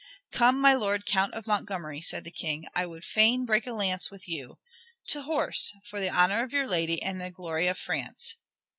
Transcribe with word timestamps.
"Come, 0.31 0.59
my 0.59 0.73
lord 0.73 1.05
Count 1.05 1.35
of 1.35 1.45
Montgomery," 1.45 2.01
said 2.01 2.23
the 2.23 2.31
King. 2.31 2.65
"I 2.73 2.87
would 2.87 3.05
fain 3.05 3.45
break 3.45 3.67
a 3.67 3.71
lance 3.71 4.09
with 4.09 4.27
you. 4.27 4.57
To 5.09 5.21
horse, 5.21 5.71
for 5.91 5.99
the 5.99 6.09
honor 6.09 6.41
of 6.43 6.51
your 6.51 6.65
lady 6.65 6.99
and 7.03 7.21
the 7.21 7.29
glory 7.29 7.67
of 7.67 7.77
France!" 7.77 8.35